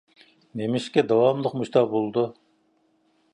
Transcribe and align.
نېمىشقا 0.61 1.03
داۋاملىق 1.11 1.59
مۇشۇنداق 1.61 1.87
بولىدۇ؟ 1.93 2.25